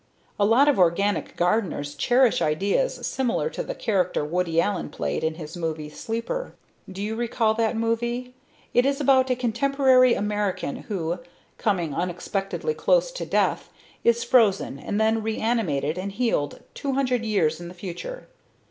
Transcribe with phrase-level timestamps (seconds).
[0.39, 5.35] A lot of organic gardeners cherish ideas similar to the character Woody Allen played in
[5.35, 6.53] his movie, Sleeper.
[6.91, 8.33] Do you recall that movie?
[8.73, 11.19] It is about a contemporary American who,
[11.59, 13.69] coming unexpectedly close to death,
[14.03, 18.27] is frozen and then reanimated and healed 200 years in the future.